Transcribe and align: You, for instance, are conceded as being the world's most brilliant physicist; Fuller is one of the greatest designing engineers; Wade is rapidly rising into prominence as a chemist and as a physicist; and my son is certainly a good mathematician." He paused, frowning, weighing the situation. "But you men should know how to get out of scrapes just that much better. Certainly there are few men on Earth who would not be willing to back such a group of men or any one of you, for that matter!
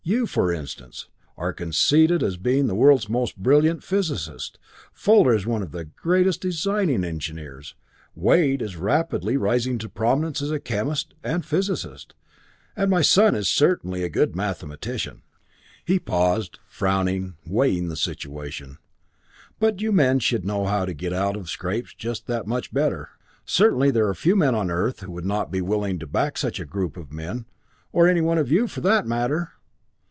You, 0.03 0.25
for 0.25 0.51
instance, 0.51 1.09
are 1.37 1.53
conceded 1.53 2.23
as 2.23 2.35
being 2.35 2.65
the 2.65 2.73
world's 2.73 3.07
most 3.07 3.37
brilliant 3.37 3.83
physicist; 3.83 4.57
Fuller 4.91 5.35
is 5.35 5.45
one 5.45 5.61
of 5.61 5.73
the 5.73 5.85
greatest 5.85 6.41
designing 6.41 7.03
engineers; 7.03 7.75
Wade 8.15 8.63
is 8.63 8.75
rapidly 8.77 9.37
rising 9.37 9.73
into 9.73 9.87
prominence 9.89 10.41
as 10.41 10.49
a 10.49 10.59
chemist 10.59 11.13
and 11.23 11.43
as 11.43 11.45
a 11.45 11.47
physicist; 11.47 12.15
and 12.75 12.89
my 12.89 13.03
son 13.03 13.35
is 13.35 13.47
certainly 13.47 14.01
a 14.03 14.09
good 14.09 14.35
mathematician." 14.35 15.21
He 15.85 15.99
paused, 15.99 16.57
frowning, 16.67 17.35
weighing 17.45 17.87
the 17.89 17.95
situation. 17.95 18.79
"But 19.59 19.81
you 19.81 19.91
men 19.91 20.17
should 20.17 20.45
know 20.45 20.65
how 20.65 20.85
to 20.85 20.95
get 20.95 21.13
out 21.13 21.37
of 21.37 21.47
scrapes 21.47 21.93
just 21.93 22.25
that 22.25 22.47
much 22.47 22.73
better. 22.73 23.11
Certainly 23.45 23.91
there 23.91 24.07
are 24.07 24.15
few 24.15 24.35
men 24.35 24.55
on 24.55 24.71
Earth 24.71 25.01
who 25.01 25.11
would 25.11 25.25
not 25.25 25.51
be 25.51 25.61
willing 25.61 25.99
to 25.99 26.07
back 26.07 26.39
such 26.39 26.59
a 26.59 26.65
group 26.65 26.97
of 26.97 27.13
men 27.13 27.45
or 27.91 28.07
any 28.07 28.19
one 28.21 28.39
of 28.39 28.51
you, 28.51 28.65
for 28.67 28.81
that 28.81 29.05
matter! 29.05 29.51